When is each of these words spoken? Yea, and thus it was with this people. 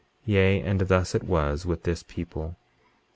Yea, 0.25 0.59
and 0.61 0.81
thus 0.81 1.13
it 1.13 1.21
was 1.25 1.63
with 1.63 1.83
this 1.83 2.01
people. 2.01 2.55